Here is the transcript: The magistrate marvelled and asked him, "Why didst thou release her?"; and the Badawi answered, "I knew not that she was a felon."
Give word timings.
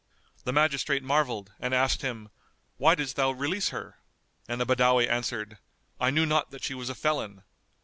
The 0.45 0.51
magistrate 0.51 1.03
marvelled 1.03 1.51
and 1.59 1.75
asked 1.75 2.01
him, 2.01 2.29
"Why 2.77 2.95
didst 2.95 3.17
thou 3.17 3.29
release 3.29 3.69
her?"; 3.69 3.99
and 4.47 4.59
the 4.59 4.65
Badawi 4.65 5.07
answered, 5.07 5.59
"I 5.99 6.09
knew 6.09 6.25
not 6.25 6.49
that 6.49 6.63
she 6.63 6.73
was 6.73 6.89
a 6.89 6.95
felon." 6.95 7.43